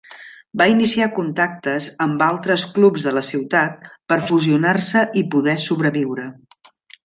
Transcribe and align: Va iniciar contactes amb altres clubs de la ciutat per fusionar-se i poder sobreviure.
Va 0.61 0.65
iniciar 0.69 1.07
contactes 1.17 1.89
amb 2.07 2.23
altres 2.29 2.65
clubs 2.79 3.07
de 3.09 3.15
la 3.19 3.25
ciutat 3.29 3.87
per 4.13 4.21
fusionar-se 4.33 5.07
i 5.23 5.27
poder 5.37 5.57
sobreviure. 5.69 6.31